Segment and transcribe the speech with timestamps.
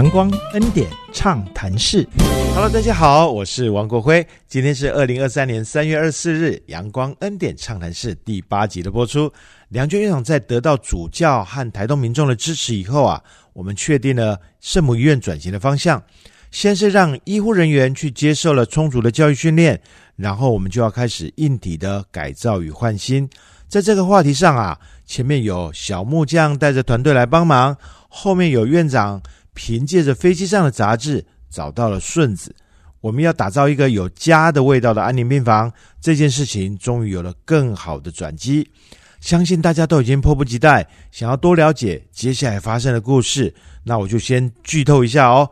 [0.00, 2.08] 阳光恩典畅谈室
[2.54, 4.26] ，Hello，大家好，我是王国辉。
[4.48, 9.30] 今天是二零二三年三月二十四日，阳光恩典畅谈室第八集的播出。
[9.68, 16.02] 梁娟院长在得到主教和台东民众的支持以后啊，我们确定了圣母医院转型的方向。
[16.50, 19.78] 先是让医护人员去接受了充足的教育训练，
[20.16, 23.28] 然后我们就要开始硬体的改造与换新。
[23.68, 27.76] 在这个话题上啊，前面有小木匠带着团队来帮忙，
[28.08, 29.22] 后面有院长
[29.62, 32.56] 凭借着飞机上的杂志找到了顺子。
[33.02, 38.66] 我们要打造一个有家的味道的安宁病房，这件事情终于有了更好的转机。
[39.20, 43.54] 相信大家都已经迫不及待，想要多了解接下来发生的故事。
[43.84, 45.46] 那我就先剧透一下哦。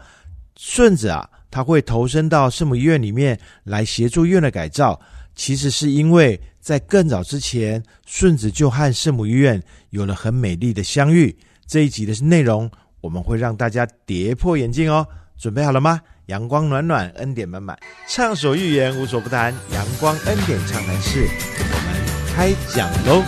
[0.56, 4.98] 顺子啊，他会投身到圣母医院里面来协助医院的改造，
[5.34, 11.36] 其实是因为在更早之前，顺子就和圣母医院有了很美丽的相遇。
[11.66, 12.70] 这一集的内容，
[13.08, 15.08] 我们会让大家跌破眼镜哦。
[15.38, 15.98] 准备好了吗？
[16.26, 17.74] 阳光暖暖，恩典满满，
[18.06, 19.54] 畅所欲言，无所不谈。
[19.72, 21.26] 阳光恩典畅谈室，
[21.58, 21.96] 我们
[22.36, 23.22] 开讲喽！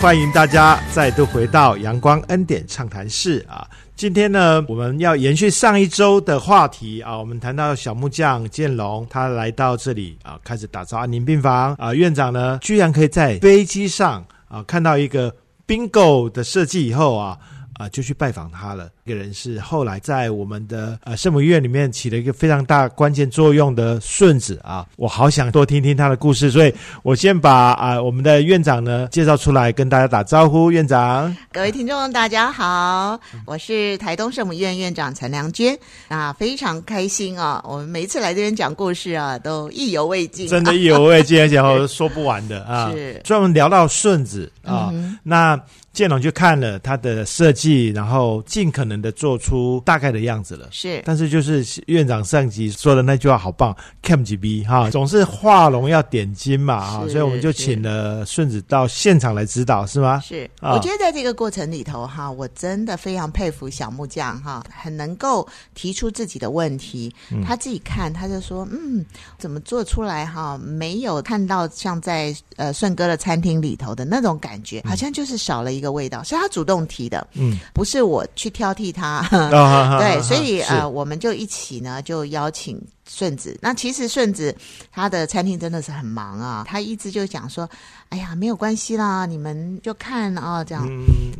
[0.00, 3.68] 欢迎大家再度回到阳光恩典畅谈室啊！
[3.98, 11.92] 今天呢，我们要延续上一周的话题啊，我们谈到小木匠建龙，他来到这里啊，开始打造安宁病房啊。
[11.92, 15.34] 院长呢，居然可以在飞机上啊看到一个
[15.66, 17.36] bingo 的设计以后啊。
[17.78, 18.90] 啊，就去拜访他了。
[19.06, 24.84] 这个人是后来在我们的呃圣母医院里面起了一个非常大关键作用的顺子啊。
[24.96, 30.70] 我好想多听听他的故事，所以我先把啊我们的院长呢介绍出来，跟大家打招呼。
[30.72, 37.64] 院长，各位听众，大家好，我是台东圣母医院院长陈良娟啊，非常开心啊。
[37.66, 42.90] 我们每一次来这边讲故事啊，都意犹未尽，真的意犹未尽，而且 说不完的啊。
[42.90, 44.92] 是专门聊到顺子啊，
[45.22, 45.58] 那。
[45.98, 50.68] 建龙去看了他的设计，然后尽可能的做出大概的样子了。
[50.70, 60.20] 是，但是就是院长上集说的那句话好棒，cam 几 b 哈，总是画龙要点睛嘛哈，所以我们就请了顺子到现场来指导，是吗？
[60.20, 65.44] 是，我觉得在这个过程里头哈，我真的非常佩服小木匠哈，很能够
[65.74, 67.12] 提出自己的问题，
[67.44, 69.04] 他自己看他就说，嗯，
[69.36, 75.87] 怎么做出来哈，没有看到像在呃顺哥的餐厅里头的那种感觉，好像就是少了一个。
[75.90, 79.26] 味道是他主动提的，嗯，不是我去挑剔他，
[79.98, 83.56] 对，所以呃，我们就一起呢，就邀请顺子。
[83.60, 84.54] 那其实顺子
[84.90, 87.68] 他的餐厅真的是很忙啊，他一直就讲说，
[88.10, 90.88] 哎呀，没有关系啦，你们就看啊，这样。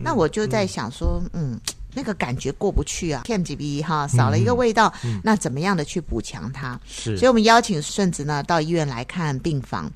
[0.01, 1.59] 那我就在想说，嗯，
[1.95, 4.93] 那个感觉过不去啊，KMGB 哈，少了一个味道，
[5.23, 6.79] 那怎么样的去补强它？
[6.87, 9.91] 是，所以我们邀请顺子呢到医院来看病房。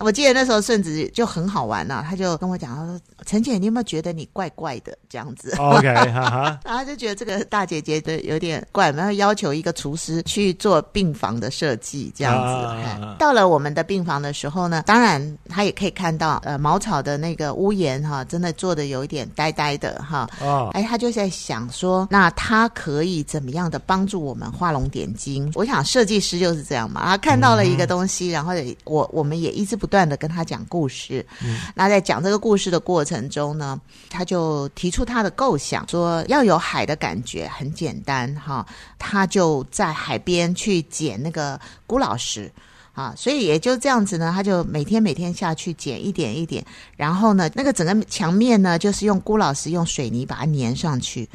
[0.00, 13.16] 我记得那时候顺子就很好玩呐，他就跟我讲，他说：“陈姐，你有没有觉得你怪怪的这样子？”OK， 哈哈然后就觉得这个大姐姐的有点怪，然后要求一个厨师去做病房的设计这样子。
[13.18, 20.26] 到了我们的病房的时候呢，当然他也可以看到，呃，茅草的那个屋檐哈，真的做的有一点呆呆的哈。
[20.40, 25.52] 哦，哎，他就在想说，那他可以怎么样的帮助我们画龙点睛？
[25.54, 29.89] 我想设计师就是这样嘛，他看到了一个东西，然后我我们也一直不。
[29.90, 31.26] 不断的跟他讲故事，
[31.74, 38.64] 那在讲这个故事的过程中呢，他就提出他的构想，说要有海的感觉，很简单哈，
[39.00, 42.48] 他就在海边去捡那个古老石
[42.92, 46.64] 啊，所以也就这样子呢，他就每天每天下去捡一点一点，
[46.96, 51.28] 然后呢，那个整个墙面呢，就是用孤老师用水泥把它粘上去。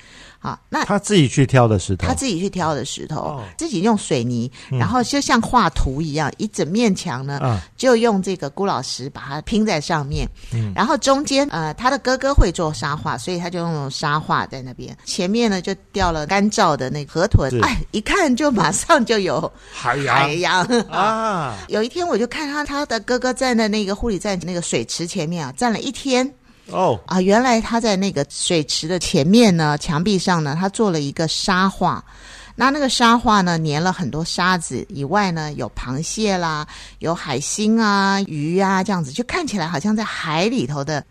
[0.46, 10.72] 啊，那他自己去挑的石头，他自己去挑的石头，自己用水泥，然后就像画图一样，一整面墙呢，就用这个孤老石把它拼在上面，嗯。
[10.76, 20.16] 然后中间呃，他的哥哥会做沙画，所以他就用沙画在那边，前面呢就掉了干燥的那个河豚，哎，一看就马上就有海洋。
[20.16, 20.64] 海洋。
[20.92, 21.58] 啊！
[21.70, 26.32] 有一天我就看他他的哥哥站在那个护理站那个水池前面啊，站了一天。
[26.72, 32.04] 哦啊，原来他在那个水池的前面呢，墙壁上呢，他做了一个沙画。
[32.56, 36.66] 那那个沙画呢，粘了很多沙子，以外呢，有螃蟹啦，
[37.00, 41.06] 有海星啊、鱼啊这样子，就看起来好像在海里头的。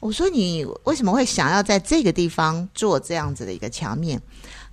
[0.00, 4.20] 我说你为什么会想要在这个地方做这样子的一个墙面？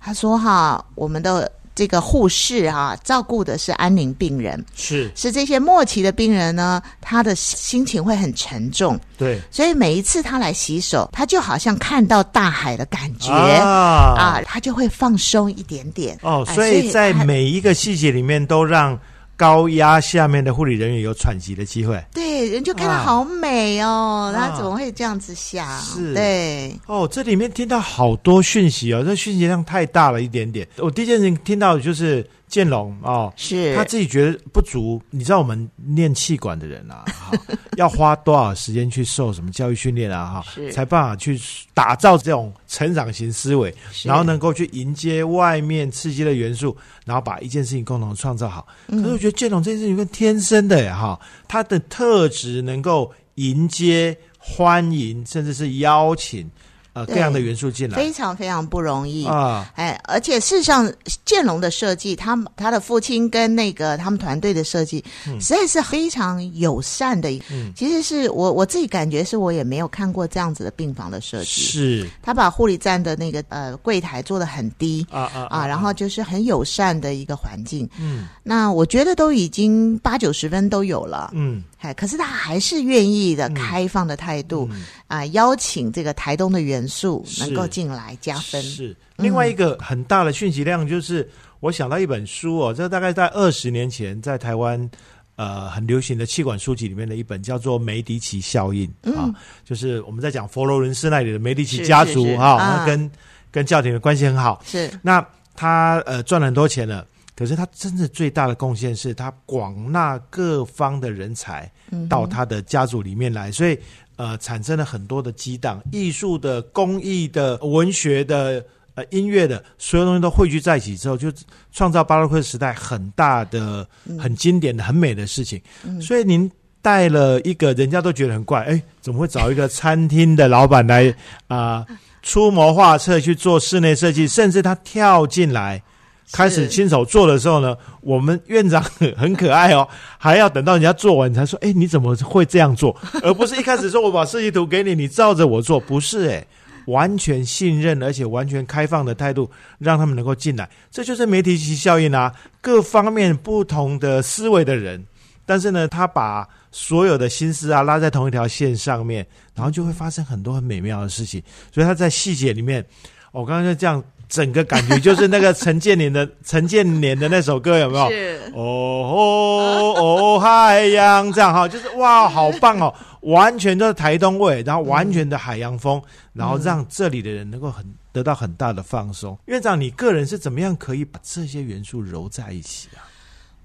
[0.00, 1.50] 他说哈，我们的。
[1.76, 5.12] 这个护士哈，照顾的是安宁病人，是。
[5.14, 13.30] 是这些末期的病人呢，他的心情会很沉重，对，所以每一次他来洗手，他就好像看到大海的感觉。
[13.30, 16.18] 啊，他就会放松一点点。
[16.22, 18.98] 哦，所以在每一个细节里面都让
[19.36, 22.02] 高压下面的护理人员有喘息的机会。
[22.12, 25.78] 对，人就看到好美哦，他怎么会这样子想？
[25.80, 26.74] 是，对。
[26.86, 30.66] 哦，这里面听到好多讯息哦，这讯息量太大了一点点。
[30.78, 32.26] 我第一件事情听到就是。
[32.48, 35.02] 建龙哦，是他自己觉得不足。
[35.10, 37.04] 你知道我们练气管的人啊，
[37.76, 40.40] 要花多少时间去受什么教育训练啊？
[40.40, 41.40] 哈，才办法去
[41.74, 48.66] 打造这种成长型思维，然后能够去迎接外面刺激的元素，然后把一件事情共同创造好。
[48.86, 56.48] 可是我觉得建龙这件事情跟天生的哈，他的特质能够迎接、欢迎，甚至是邀请。
[56.96, 59.70] 呃，各样的元素进来，非常非常不容易啊！
[59.76, 60.90] 哎，而且事实上，
[61.26, 65.04] 建龙的设计，他他的父亲跟那个他们团队的设计，
[65.38, 67.28] 实在是非常友善的。
[67.50, 71.60] 嗯，其实是我我自己感觉，是我也没有看过这样子的病房的设计。
[71.60, 77.86] 是，他把护理站的那个呃柜台做的很低啊啊啊，然后就是很友善的一个环境。
[78.00, 81.30] 嗯，那我觉得都已经八九十分都有了。
[81.34, 81.62] 嗯。
[81.86, 84.68] 哎，可是他还是愿意的，开放的态度
[85.06, 88.60] 啊，邀请这个台东的元素能够进来加分。
[88.60, 88.96] 是。
[89.16, 91.28] 另外一个很大的讯息量，就是
[91.60, 94.90] 我想到一本书哦，这大概在二十年前在台湾
[95.36, 99.30] 呃很流行的气管书籍里面的一本，叫做梅迪奇效应啊，
[99.64, 103.10] 就是我们在讲佛罗伦斯那里的梅迪奇家族哈，那跟
[103.52, 104.60] 跟教廷的关系很好。
[104.66, 104.90] 是。
[105.02, 105.24] 那
[105.54, 107.06] 他呃赚了很多钱了。
[107.36, 111.70] 可是他真的最大的贡献是他广纳各方的人才
[112.08, 113.78] 到他的家族里面来，所以
[114.16, 121.30] 呃产生了很多的激荡，艺术的、工艺的、文学的、呃音乐的，所有东西都汇聚在一起之后，就
[121.72, 123.86] 创造巴洛克时代很大的、
[124.18, 125.60] 很经典的、很美的事情。
[126.00, 126.50] 所以您
[126.80, 131.14] 带了一个人家都觉得很怪，哎，怎么会找一个餐厅的老板来
[131.48, 131.84] 啊
[132.22, 135.82] 出谋划策去做室内设计，甚至他跳进来。
[136.32, 138.82] 开始亲手做的时候呢，我们院长
[139.16, 139.88] 很可爱哦，
[140.18, 146.44] 还要等到人家做完才说：“哎，你怎么会这样做？” 而不是一开始说我把设计图给你，你照着我做，不是哎，
[146.86, 152.34] 完全信任而且完全开放的态度，让他们能够进来，这就是媒体级效应啊！
[152.60, 155.04] 各方面不同的思维的人，
[155.46, 159.24] 但是呢，他把所有的心思啊拉在同一条线上面，
[159.54, 161.40] 然后就会发生很多很美妙的事情。
[161.72, 162.84] 所以他在细节里面，
[163.30, 164.02] 我刚刚就这样。
[164.28, 168.10] 整个感觉就是那个陈建年的 陈建年的那首歌有没有？
[168.10, 172.92] 是哦哦哦海洋这样哈，就是哇，好棒哦！
[173.20, 176.00] 完全都是台东味，然后完全的海洋风，
[176.32, 179.36] 然后让这里的人能够很得到很大的放松。
[179.46, 183.02] 院长，你个人是怎么样可以把这些元素揉在一起啊？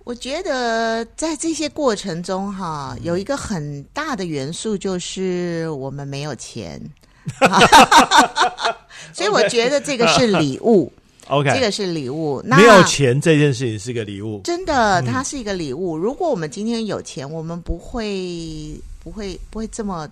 [0.03, 6.81] 我觉得在这些过程中哈，有一个很大的元素就是我们没有钱。
[9.13, 10.91] 所以我觉得这个是礼物，
[11.27, 12.41] OK，这个是礼物。
[12.45, 15.97] 那没有钱这件事情是个礼物，真的，它是一个礼物。
[15.97, 18.73] 如果我们今天有钱，我们不会
[19.03, 20.07] 不会不会这么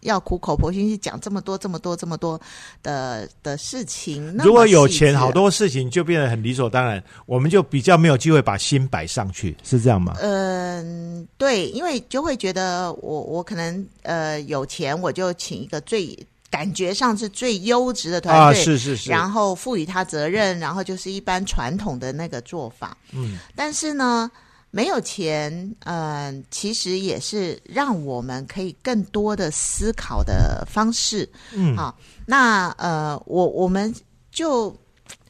[0.00, 2.40] 要苦口婆心去讲这么多这么多这么多
[2.82, 4.36] 的的事情。
[4.38, 10.16] 如果有钱，好多事情就变得很理所当然，我们就比较没有机会把心摆上去，是这样吗？
[10.20, 16.18] 嗯，对，因为就会觉得我我可能呃有钱，我就请一个最。
[16.54, 22.96] 感觉上是最优质的团队，是是是，然后赋予他责任，然后就是一般传统的那个做法。
[23.10, 24.30] 嗯，但是呢，
[24.70, 31.28] 没有钱，嗯，其实也是让我们可以更多的思考的方式。
[31.52, 33.92] 嗯，好，那呃，我我们
[34.30, 34.72] 就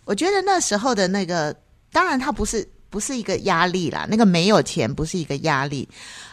[0.05, 1.57] 我觉得那时候的那个，
[1.91, 5.89] 当然它不是不是一个压力啦，那个没有钱不是一个压力，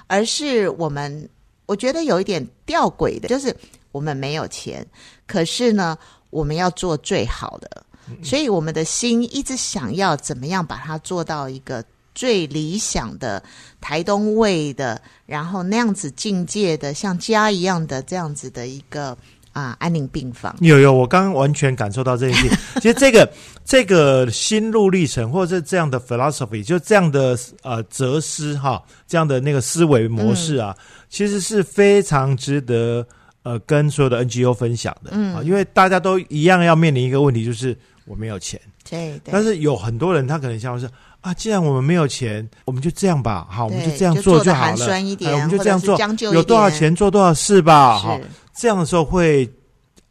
[0.07, 1.29] 而是我们
[1.65, 3.55] 我觉得有一点吊诡的，就是。
[3.91, 4.85] 我们没有钱，
[5.27, 5.97] 可是呢，
[6.29, 7.83] 我们要做最好的，
[8.23, 11.83] 所以我们的心一直想要怎么样把它做到一个
[12.15, 13.41] 最理想的
[13.79, 19.17] 台东味的，然后那样子境界的，像家一样的这样子的一个
[19.53, 20.55] 啊安宁病房。
[20.59, 22.57] 有有，我刚刚完全感受到这一点。
[22.75, 23.29] 其实这个
[23.65, 30.75] 这个心路历程，或者是这样的 philosophy，就这样的呃哲思哈，这样的那个思维模式啊，
[31.09, 33.05] 其实是非常值得。
[33.43, 40.87] 呃，跟所有的 NGO 分享的，嗯，因为大家都一样要面临一个问题，就是我没有钱，对，但是有很多人他可能想说，
[41.21, 44.85] 啊，既然我们没有钱，我们就这样吧，好，我们就这样做就好了，
[45.33, 45.97] 我们就这样做，
[46.33, 48.19] 有多少钱做多少事吧，好，
[48.55, 49.49] 这样的时候会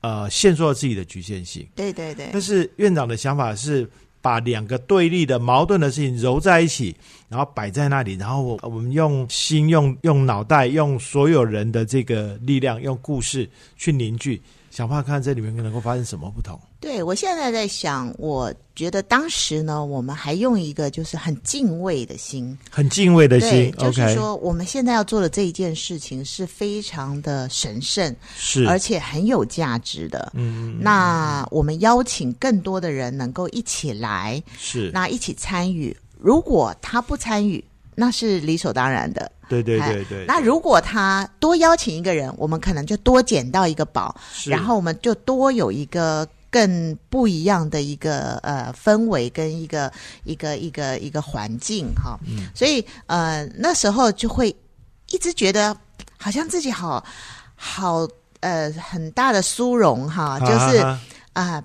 [0.01, 3.89] 呃限缩了自己的局限性，对对对，但是院长的想法是。
[4.23, 6.95] 把两个对立的矛盾的事情揉在一起，
[7.29, 16.59] 然后摆在那里，然后我我们用心、用用脑袋、用所有人的这个力量、用故事去凝聚，想办法看这里面能够发生什么不同。
[16.81, 30.33] 对我现在在想，我觉得当时呢，我们还用一个就是很敬畏的心，很敬畏的心，就是说我们现在要做的这一件事情是非常的神圣，是而且很有价值的。
[30.35, 35.95] 嗯，那我们邀请更多的人能够一起来，是那一起参与。
[36.19, 37.63] 如果他不参与，
[37.95, 39.31] 那是理所当然的。
[39.49, 40.25] 对对对对。
[40.27, 44.15] 那如果他多邀请一个人，我们可能就多捡到一个宝，
[44.47, 49.93] 然后我们就多有一个更不一样的一个呃氛围跟一个
[50.25, 52.19] 一个一个一个环境哈。
[52.27, 52.49] 嗯。
[52.55, 54.55] 所以呃那时候就会
[55.09, 55.77] 一直觉得
[56.17, 57.05] 好像自己好
[57.57, 58.07] 好
[58.39, 60.79] 呃很大的殊荣哈，就是。
[60.79, 61.01] 啊，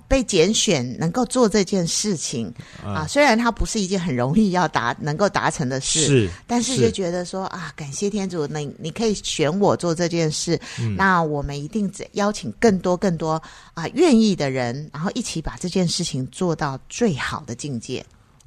[0.08, 10.58] 被拣选能够做这件事情啊，虽然它不是一件很容易要达能够达成的事，是，但是就觉得说啊，感谢天主，你你可以选我做这件事，
[10.96, 13.42] 那我们一定邀请更多更多
[13.74, 18.04] 啊愿意的人，然后一起把这件事情做到最好的境界。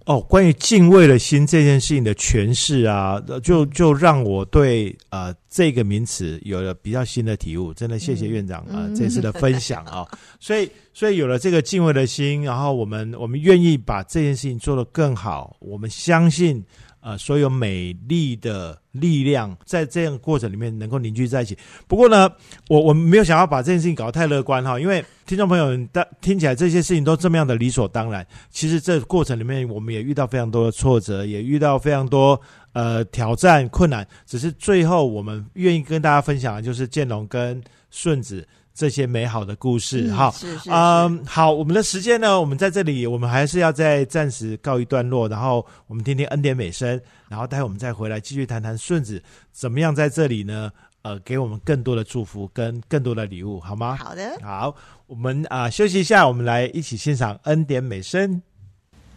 [0.10, 7.72] 哦，关于敬畏的心这件事情的诠释啊，就就让我对呃这个名词有了比较新的体悟。
[7.75, 10.08] 真的谢谢院长啊这次的分享啊，
[10.42, 16.66] 所以所以有了这个敬畏的心，然后我们我们愿意把这件事情做得更好，我们相信。
[17.01, 21.58] 呃，所有美丽的力量在这样过程里面能够凝聚在一起。
[21.88, 22.29] 不过呢，
[22.68, 28.25] 我我们没有想要把这件事情搞得太乐观哈，因为听众朋友，的听起来这些事情都这么样的理所当然。
[28.50, 32.39] 其实这过程里面，我们也遇到非常多的挫折，也遇到非常多
[32.74, 34.06] 呃挑战困难。
[34.25, 38.48] 只是最后我们愿意跟大家分享的就是建龙跟顺子。
[38.80, 40.34] 这些美好的故事，哈，
[40.68, 49.22] 嗯，好，我们的时间呢，我们在这里，我们还是要再暂时告一段落，然后我们听听恩典美声，然后待会我们再回来继续谈谈顺子
[49.52, 50.72] 怎么样在这里呢？
[51.02, 53.98] 呃，给我们更多的祝福跟更多的礼物，好吗？
[53.98, 54.74] 好的，好，
[55.08, 58.42] 我们啊休息一下，我们来一起欣赏恩典美声。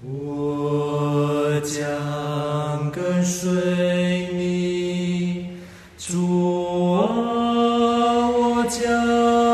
[0.00, 5.46] 我将跟随你，
[5.96, 7.06] 主啊，
[8.28, 9.51] 我将。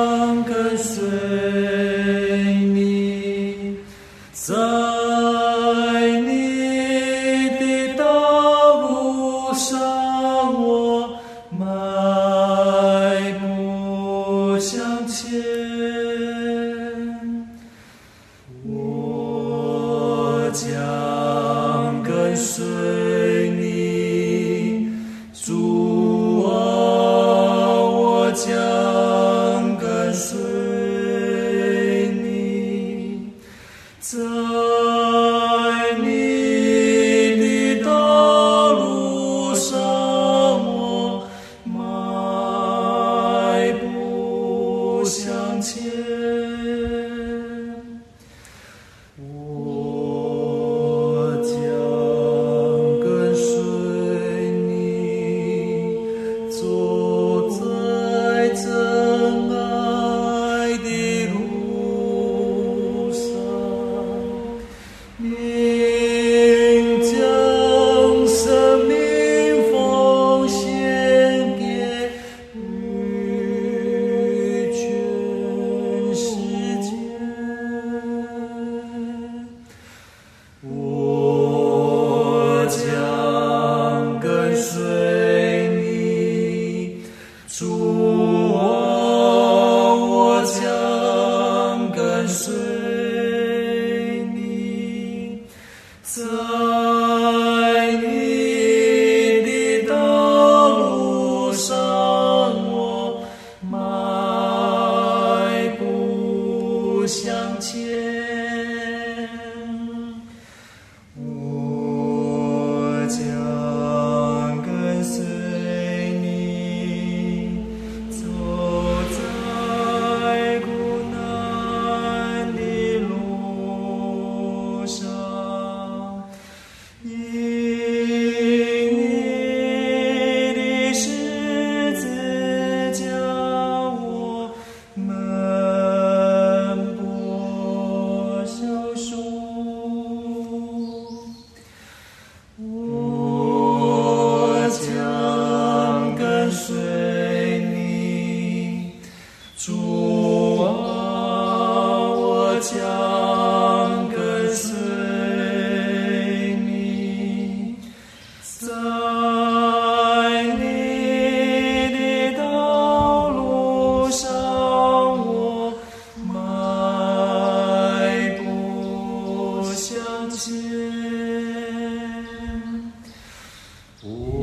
[174.04, 174.37] Oh.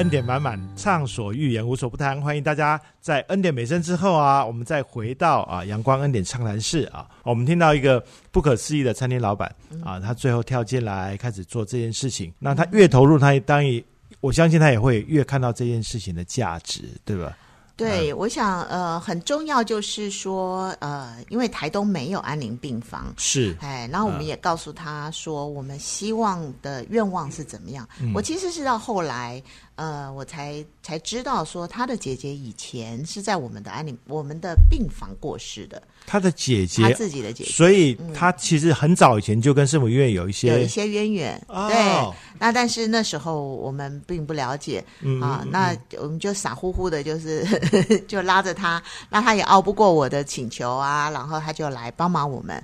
[0.00, 2.18] 恩典满满，畅所欲言，无所不谈。
[2.22, 7.06] 欢迎大家在恩典美声之后啊，我们再回到啊阳光恩典畅谈室啊。
[7.22, 8.02] 我们听到一个
[8.32, 9.54] 不可思议的餐厅老板
[9.84, 12.32] 啊，他最后跳进来开始做这件事情。
[12.38, 13.82] 那他越投入，他当然
[14.20, 17.36] 我相信他也会越看到这件事情的价值，对吧？
[17.80, 27.88] 对，我想呃，很重要就是说呃，因为台东没有安宁病房，是哎，然后我们也告诉他说，我们希望的愿望是怎么样。
[28.14, 29.42] 我其实是到后来。
[29.76, 35.82] 呃，我才才知道说他的姐姐以前是在我们的安宁我们的病房过世的。
[36.06, 41.42] 他的姐姐，他自己的姐姐，所以他其实很早以前就跟圣母医院有一些有一些渊源。
[41.48, 44.82] 对，那但是那时候我们并不了解
[45.22, 47.44] 啊，那我们就傻乎乎的，就是
[48.08, 52.60] 就拉着他，那他也熬不过我的请求啊，然后他就来帮忙我们。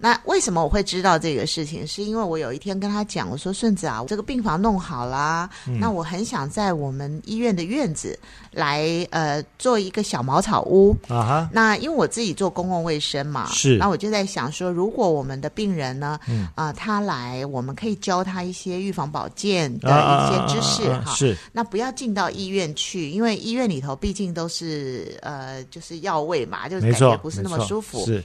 [0.00, 1.86] 那为什么我会知道这个事情？
[1.86, 8.18] 是因为我有一天跟他讲，我说顺子啊，这个病房弄好了，那我很想在我们医院的院子
[8.50, 11.50] 来呃做一个小茅草屋啊哈。
[11.52, 13.76] 那因为我自己做公共卫生嘛，是。
[13.76, 16.18] 那我就在想说，如果我们的病人呢，
[16.54, 21.12] 啊，他来，我们可以教他一些预防保健的一些知识哈。
[21.14, 21.36] 是。
[21.52, 28.02] 那不要进到医院去，因为医院里头毕竟都是呃就是药味嘛，就感觉不是那么舒服。
[28.06, 28.24] 是。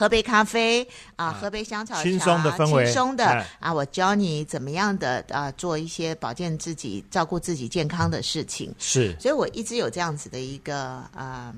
[0.00, 0.86] 喝杯咖啡
[1.16, 3.70] 啊，喝杯香草茶，轻松的氛围，轻松的啊！
[3.70, 8.74] 我教你怎么样的啊，做一些保健自己、照顾自己健康的事情。
[8.78, 11.52] 是，所以我一直有这样子的一个呃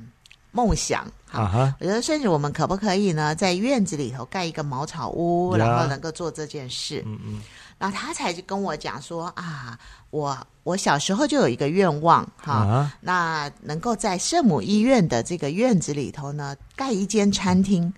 [0.51, 1.73] 梦想哈。
[1.79, 7.01] 我觉得，甚至我们可不可以呢，在院子里头盖一个茅草屋，然后能够做这件事？
[7.07, 7.41] 嗯嗯。
[7.79, 9.77] 然后他才跟我讲说啊，
[10.11, 17.93] 我我小时候就有一个愿望哈，那能够在圣母医院的这个院子里头呢，盖一间餐厅。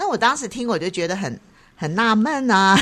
[0.00, 1.38] 那我当时听我就觉得很
[1.76, 2.74] 很纳闷啊，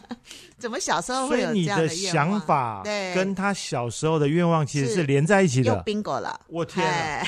[0.58, 2.82] 怎么小时候会有这样的想法？
[2.84, 5.72] 对，跟他小时候的愿望其实是连在一起的。
[5.74, 7.26] 又 bingo 了，我天！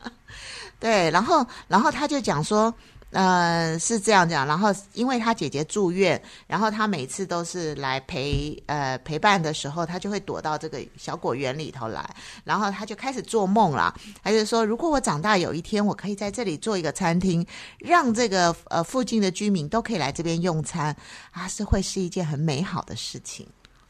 [0.80, 2.74] 对，然后然后他就讲说。
[3.10, 12.08] 呃，是这样讲，然后因为他姐姐住院，然后他每次都是来陪呃陪伴的时候，他就会躲到这个小果园里头来，
[12.44, 13.92] 然后他就开始做梦了，
[14.22, 17.44] 他就说，如果我长大有一天，我可以在这里做一个餐厅，
[17.80, 20.94] 让这个呃附近的居民都可以来这边用餐，
[21.32, 23.44] 啊，是会是一件很美好的事情。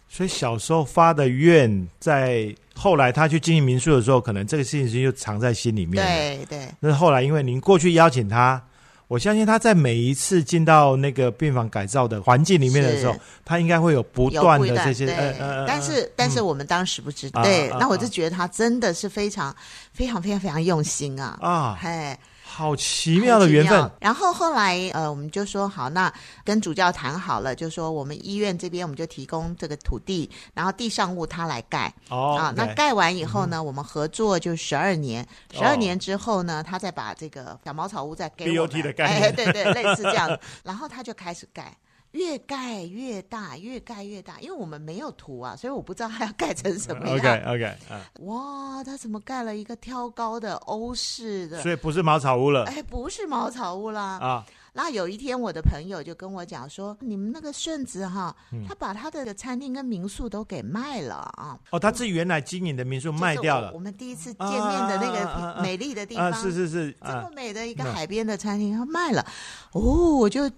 [0.09, 6.03] 所以小时候发的愿，在后来他去经营民宿的时候，可能这个事情就藏在心里面。
[6.03, 6.69] 对对。
[6.81, 8.65] 那后来因为您过去邀请他。
[9.11, 15.09] 我相信他在每一次进到那个病房改造的环境里面的时候，他应该会有不断的这些。
[15.11, 17.43] 呃但是但是我们当时不知道。
[17.43, 19.53] 对，那我就觉得他真的是非常
[19.93, 21.37] 非常非常非常用心啊！
[21.41, 22.17] 啊，嘿。
[22.53, 23.91] 好奇妙的缘分。
[24.01, 26.13] 然后后来，呃，我们就说好，那
[26.45, 31.95] 跟主教谈好了，就说我们医院这边我们就提供这个土地，然后地上物他来盖。
[32.09, 32.37] 哦。
[32.37, 38.83] 啊，那盖完以后呢，我们合作就十二年，十二年之后呢，他再把这个小茅草屋再给我们。
[38.83, 39.05] 的盖。
[39.05, 40.39] 哎，对对，类似这样。
[40.65, 41.77] 然后他就开始盖。
[42.13, 47.17] 越盖越大，越盖越大，因为我们没有图啊，所以我不知道它要盖成什么样。
[47.17, 47.77] OK OK，
[48.21, 51.63] 哇，它怎么盖了一个挑高的欧式的？
[51.63, 52.65] 所以不是茅草屋了。
[52.65, 54.19] 哎，不是茅草屋啦。
[54.19, 58.35] 啊，那有一天我的朋友就跟我讲说，你们那个顺子哈，
[58.67, 61.57] 他把他的餐厅跟民宿都给卖了啊。
[61.71, 63.71] 哦，他自己原来经营的民宿卖掉了。
[63.73, 69.25] 我们第一次见面的那个美丽的地方，是是是，这么美的一个海边的餐厅，他卖了。
[69.71, 70.51] 哦，我就。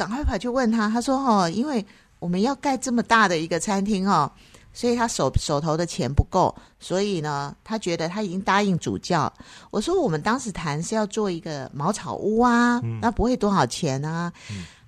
[0.00, 1.84] 赶快跑去问他，他说：“哦，因为
[2.20, 4.32] 我们要盖这么大的一个餐厅哦，
[4.72, 9.30] 所以他手手头的钱不够，所以呢，他觉得他已经答应主教。
[9.70, 14.32] 我说我们当时谈是要做一个茅草屋啊，那不会多少钱啊。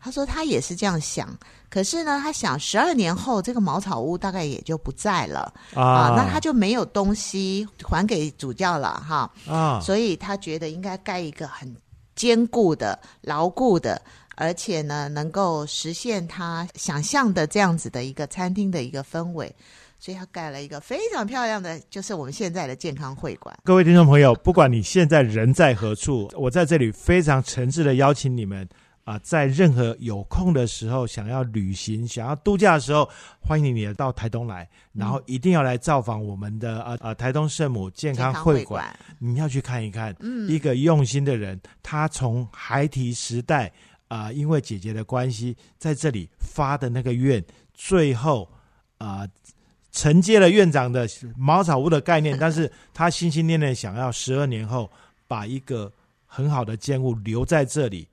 [0.01, 1.29] 他说他也是这样想，
[1.69, 11.77] 可是呢，他想十二年后这个茅草屋大概也就不在了啊，那他就没有东西还给主教了哈啊，所以他觉得应该盖一个很
[12.17, 14.01] 坚固的、牢固的。”
[14.37, 19.55] 而且呢，能够实现他想象的这样子的一个餐厅的一个氛围，
[19.99, 23.57] 所以他盖了一个非常漂亮的，就是我们现在的健康会馆。
[23.63, 28.67] 各位听众朋友，不管你现在人在何处，我在这里非常诚挚的邀请你们
[29.05, 33.09] 啊，在任何有空的时候，想要旅行、想要度假的时候，
[33.41, 43.71] 欢迎你到台东来，然后一定要来造访我们的呃呃台东圣母健康会馆，你要去看一看，嗯，一个用心的人，他从孩提时代。
[44.13, 48.47] 啊，因为姐姐的关系，在这里发的那个愿，最后
[48.99, 49.27] 啊
[49.91, 54.91] 承接了院长的茅草屋的概念，但是 他心心念念想要十二年后
[55.27, 55.91] 把一个
[56.27, 58.07] 很好的建物留在这里，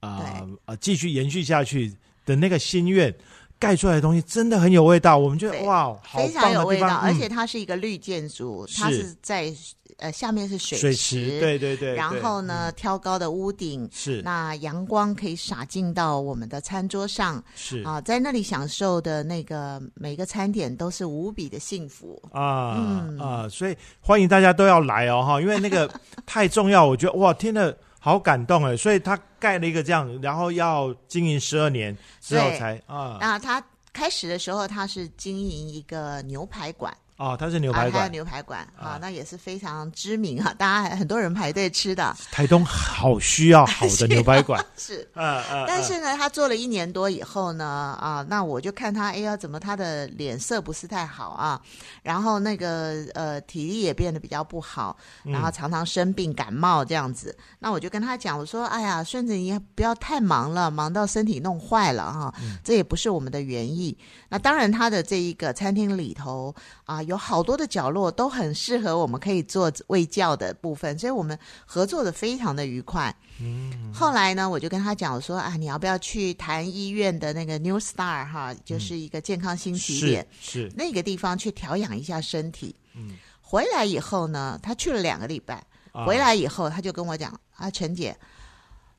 [0.00, 3.14] 啊啊继续延续下去的那个心愿。
[3.58, 9.14] 盖出来的东西真的很有味道，我们觉得哇，非常有味道，而且它是一个绿建筑，它是。
[9.22, 9.52] 在
[9.98, 17.82] 呃下面是水池，对对对，然后呢挑高的屋顶是，那阳光可以洒进到我们的餐桌上，是。
[17.82, 22.22] 啊，在那里享受的那个每个餐点都是无比的幸福。
[22.30, 25.90] 啊啊，所以欢迎大家都要来哦哈，因为那个
[26.26, 27.74] 太重要，我觉得哇，听了。
[28.06, 33.18] 好感动哎，所以他盖了一个这样，然后要经营十二年之后才啊。
[33.20, 33.60] 那他
[33.92, 36.96] 开始的时候，他是经营一个牛排馆。
[37.16, 42.14] 哦，它是牛排馆，牛排馆啊，那也是非常知名哈，大家很多人排队吃的。
[42.30, 45.64] 台东好需要好的 牛排馆，是，嗯嗯。
[45.66, 51.58] 但是呢，他做了一年多以后呢，啊，那我就看他，哎呀，怎么他的脸色不是太好啊？
[52.02, 57.34] 然后那个呃，体力也变得比较不好，然后常常生病感冒这样子。
[57.58, 63.96] 那我就跟他讲，我说，哎呀，顺子你不要太忙了，忙到身体弄坏了哈，这也不是我们的原意。
[64.28, 67.02] 那当然，他的这一个餐厅里头啊。
[67.06, 73.14] 有好多的角落都很适合我们可以做卫教的部分，所以我们合作的非常的愉快。
[73.40, 80.72] 嗯，后来呢，我就跟他讲，我说啊，你要不要去谈医院的那个 New Star 哈，就是一个健康新起点，是。
[80.76, 82.74] 那个地方去调养一下身体。
[82.94, 85.64] 嗯，回来以后呢，他去了两个礼拜，
[86.06, 88.16] 回来以后他就跟我讲啊，陈姐，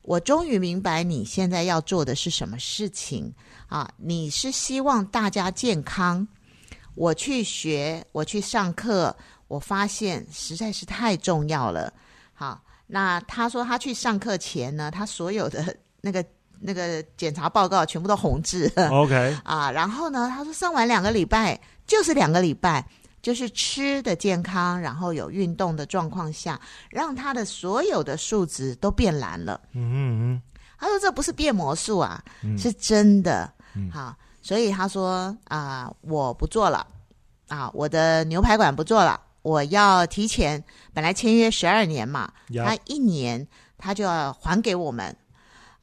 [0.02, 3.32] 我终于明白你现在要做的是什么事情。
[3.66, 6.26] 啊，你是希望大家健康。
[6.98, 9.14] 我去学，我去上课，
[9.46, 11.92] 我发现实在是太重要了。
[12.34, 16.24] 好，那他说他去上课前呢，他所有的那个
[16.58, 18.68] 那个检查报告全部都红字。
[18.90, 21.56] OK 啊，然后呢，他说上完两个礼拜，
[21.86, 22.84] 就是两个礼拜，
[23.22, 29.60] 就是吃的健康，然后有运动的状况下，让他的所有的数值都变蓝了。
[29.72, 30.42] 嗯嗯嗯，
[30.76, 32.20] 他说这不是变魔术啊，
[32.58, 33.52] 是真的。
[33.88, 34.16] 好。
[34.40, 36.86] 所以他说啊，我不做了，
[37.48, 40.62] 啊，我的牛排馆不做了，我要提前，
[40.94, 42.30] 本来签约十二年嘛，
[42.64, 43.46] 他一年
[43.76, 45.14] 他就要还给我们，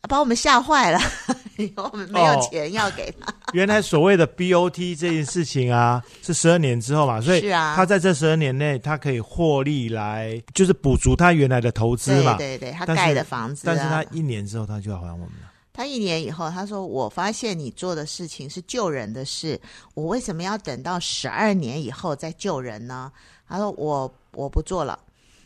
[0.09, 0.99] 把我们吓坏了，
[1.77, 3.33] 我们没有钱要给他。
[3.53, 12.35] 原来所谓的 BOT 这件事情啊，是十二年之后嘛，所以他在这十二年内，他可以获利来，就是补足他原来的投资嘛。
[12.35, 15.51] 对对，他盖的房子，但是他一年之后他就要还我们了。
[15.75, 19.59] 他一年以后，他说：“我发现你做的事情是救人的事，
[19.93, 23.11] 我为什么要等到十二年以后再救人呢？”
[23.49, 24.97] 他说：“我我不做了。”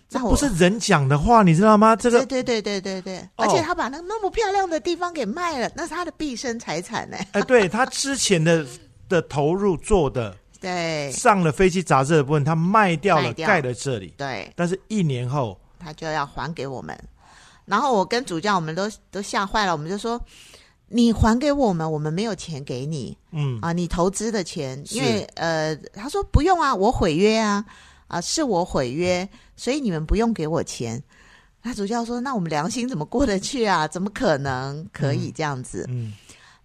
[0.08, 1.96] 这不是人讲的话，你知道吗？
[1.96, 7.18] 这个对对对对对对，而且他把那那么漂亮的地方给卖了，那是他的毕生财产呢。
[7.34, 8.66] 哎，对他之前的
[9.08, 14.12] 的投入做的， 对上了飞机杂志的部分，他卖掉了，盖了这里。
[14.18, 16.98] 对，但是一年后他就要还给我们。
[17.70, 20.20] 然后我跟主教，我们都都吓坏了，我们就说
[20.90, 27.64] ：“你还给我们，我们没有钱给你。”嗯啊，你投资的钱，因为呃，他说不用啊，我毁约啊，
[28.08, 31.00] 啊，是我毁约，所以你们不用给我钱。
[31.62, 33.88] 那主教说：“那我们良心怎么过得去啊？
[33.88, 36.12] 怎么可能可以这样子？”嗯，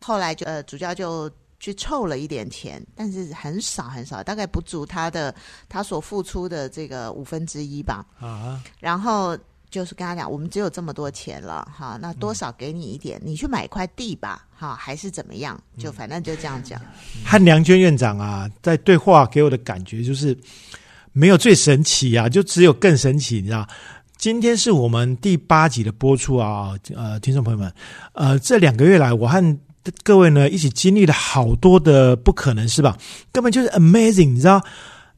[0.00, 5.34] 后来就呃主教就去凑了一点钱，但是很少很少，大概不足他的
[5.68, 8.06] 他所付出的这个五分之一吧。
[8.18, 9.36] 啊，然后。
[9.74, 15.60] 就是跟他讲，我们只有这么多钱了，哈，那多少给你一点，你去买一块地吧，哈，还是怎么样？
[15.76, 16.80] 就反正就这样讲。
[17.24, 20.38] 和梁娟院长啊，在对话给我的感觉就是，
[21.12, 23.66] 没有最神奇啊，就只有更神奇，你知道？
[24.16, 27.74] 今天是我们第八集的播出啊，呃，听众朋友们，
[28.12, 29.58] 呃，这两个月来，我和
[30.04, 32.96] 各位呢一起经历了好多的不可能，是吧？
[33.32, 34.62] 根本就是 amazing，你知道？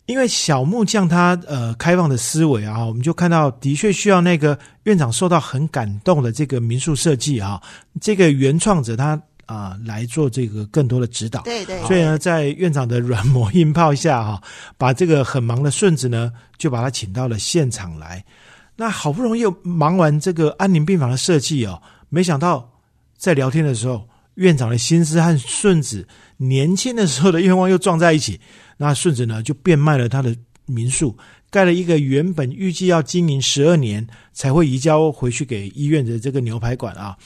[0.07, 7.61] 因为小木匠他呃开放的思维啊，我们就看到的确需要那个院长受到很感动的这个民宿设计啊，
[8.01, 11.43] 这个原创者他啊来做这个更多的指导。
[11.43, 11.83] 对对。
[11.87, 14.41] 所以呢，在院长的软磨硬泡下哈，
[14.79, 18.25] 把这个很忙的顺子呢，就把他请到了现场来。
[18.77, 22.71] 那好不容易忙完这个安宁病房的设计哦，没想到
[23.19, 28.41] 在聊天的时候，院长的心思和顺子年轻的时候的愿望又撞在一起。
[28.77, 30.37] 那顺子呢，就变卖了他的
[30.67, 31.17] 民宿，
[31.51, 37.17] 盖了一个原本预计要经营十二年才会移交回去给医院的这个牛排馆啊。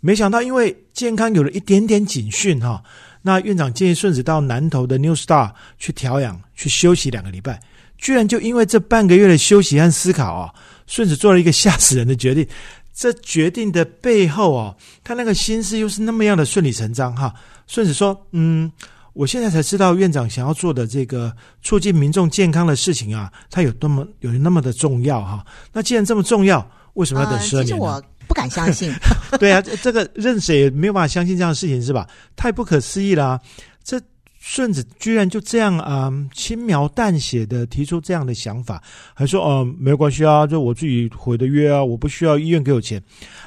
[0.00, 2.82] 没想到因为健康有了一点点警讯哈，
[3.22, 7.60] 那院长建议顺子到南头的 New Star 去调养、去休息两个礼拜，
[7.98, 10.52] 居然就因为这半个月的休息和思考啊，
[10.86, 12.46] 顺子做了一个吓死人的决定。
[12.92, 17.34] 这决定的背后啊，他那个心思又是那么样的顺理成章哈。
[17.66, 18.72] 顺子说：“嗯。”
[19.16, 25.42] 我现在才知道院长想要做的这个促进民众健康的事情啊，它有多么有那么的重要哈。
[25.72, 27.68] 那既然这么重要，为什么要等十二年？
[27.68, 28.92] 其实我不敢相信。
[29.40, 32.06] 对啊，这个任谁也没有办法相信这样的事情是吧？
[32.36, 33.40] 太不可思议了。
[33.82, 33.98] 这
[34.38, 38.82] 顺子居然就这样啊，轻描淡写的提出这样的想法，
[39.14, 43.02] 还说哦，没有关系啊，就我自己回的约啊，我不需要医院给我钱。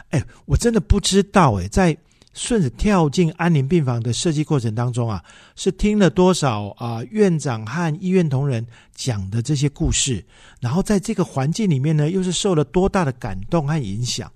[0.10, 1.96] 哎，我真的不知道哎，在。
[2.34, 5.24] 顺着跳进安宁病房的设计过程当中啊，
[5.56, 10.24] 是听了多少啊院长和医院同仁讲的这些故事，
[10.62, 14.32] 然后在这个环境里面呢，又是受了多大的感动和影响，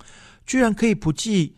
[0.46, 1.56] 居然可以不计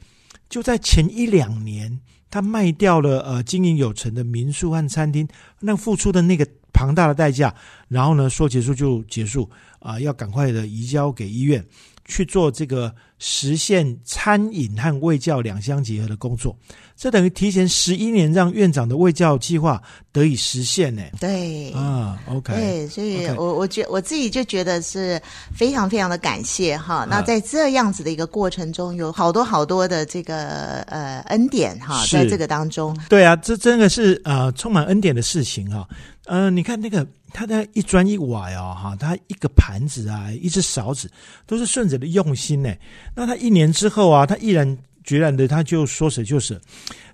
[0.50, 5.28] 就在前一两年，他卖掉了呃经营有成的民宿和餐厅，
[5.62, 6.46] 那付出的那个
[6.76, 7.56] 庞大的代价，
[7.88, 11.64] 然后呢说结束就结束啊，要赶快的移交给医院。
[12.08, 16.56] 去做这个实现餐饮和卫教两相结合的工作，
[16.96, 21.02] 这等于提前十一年让院长的卫教计划得以实现呢。
[21.20, 25.20] 对啊，OK，对，所以我我觉我自己就觉得是
[25.52, 27.08] 非常非常的感谢哈。
[27.10, 32.96] 那在这样子的一个过程中，有好多好多的这个呃恩典哈，在这个当中。
[33.10, 35.88] 对啊，这真的是呃充满恩典的事情哈。
[36.26, 37.06] 嗯，你看那个。
[37.38, 41.12] 他的一砖一瓦哦，哈，他一个盘子啊，一只勺子，
[41.46, 42.74] 都是顺子的用心呢。
[43.14, 44.66] 那他一年之后啊，他毅然
[45.04, 46.58] 决然的，他就说舍就舍。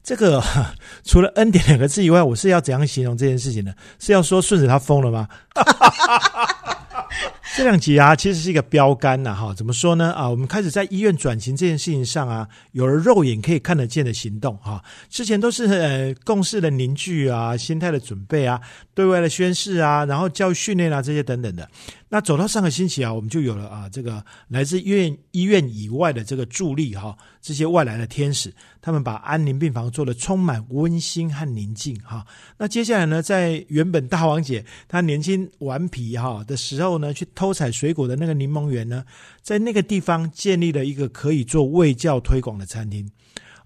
[0.04, 0.40] 这个
[1.04, 3.74] 除了恩典两个字以外，我是要怎样形容这件事情呢？
[3.98, 5.28] 是要说顺子他疯了吗？
[7.56, 10.14] 这两集啊，其实是一个标杆呐，哈，怎么说呢？
[10.14, 18.60] 啊，我们开始在医院转型这件事情上啊，有了肉眼可以看得见的行动，哈，之前都是呃共事的凝聚啊，心态的准备啊，
[18.94, 21.70] 对外的宣誓啊，然后教育训练啊这些等等的。
[22.14, 32.28] 那走到上个星期啊，我们就有了啊，这个来自医院医院以外的这个助力哈，这些外来的天使，他们把安宁病房做的充满温馨和宁静哈。
[32.58, 39.06] 那接下来呢，在原本大王姐她年轻顽皮哈的时候呢，去偷采水果的那个柠檬园呢，
[39.42, 43.10] 在那个地方建立了一个可以做卫教推广的餐厅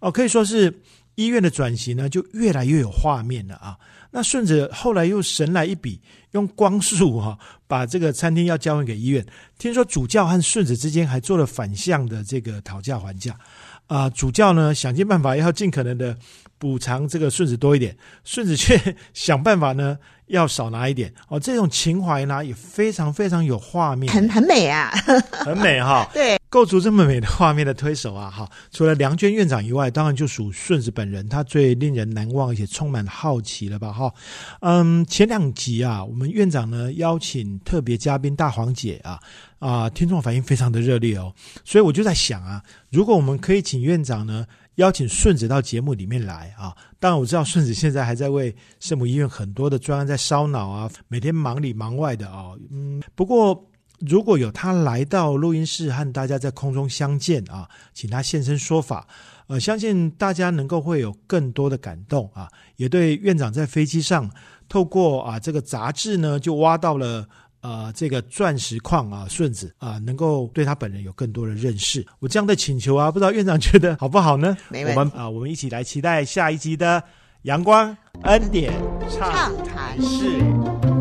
[0.01, 0.71] 哦，可以说是
[1.15, 3.77] 医院的转型呢，就越来越有画面了啊。
[4.11, 5.99] 那顺子后来又神来一笔，
[6.31, 9.25] 用光速哈 把这个餐厅要交还给医院。
[9.57, 13.37] 听说主教和顺子之间还做了反向的这个讨价还价，
[13.87, 16.17] 啊，主教呢想尽办法要尽可能的
[16.57, 19.97] 补偿这个顺子多一点，顺子却想办法呢。
[20.27, 24.89] 要少拿一点哦，这种情怀呢也非常非常有画面，很很美啊，
[25.31, 26.09] 很美哈。
[26.11, 34.11] 对，构筑这么美的画面的推手啊，哈，除了梁娟院长以外，当然就属顺子本人，他最令人难忘而且充满好奇了吧，哈。
[34.61, 39.19] 嗯，前两集啊，我们院长呢邀请特别嘉宾大黄姐啊，
[39.59, 41.31] 啊，听众反应非常的热烈哦，
[41.63, 44.43] 所以我就在想啊，如果我们可以请院长呢。
[44.75, 46.75] 邀请顺子到节目里面来啊！
[46.99, 52.51] 当然我知道顺子现在还在为圣母医院很多的专案在烧脑啊，每天忙里忙外的啊。
[52.71, 59.07] 嗯，不过如果有他来到录音室和大家在空中相见啊，请他现身说法，
[59.47, 64.29] 呃，相信大家能够会有更多的感动啊，也对院长在飞机上
[64.67, 67.27] 透过啊这个杂志呢，就挖到了。
[67.65, 72.05] 呃这个钻石矿啊顺子啊，能够对他本人有更多的认识。
[72.19, 74.55] 我这样的请求啊，不知道院长觉得好不好呢？
[74.69, 77.03] 我们啊，我们一起来期待下一集的
[77.41, 78.71] 阳光恩典
[79.09, 80.94] 畅谈室。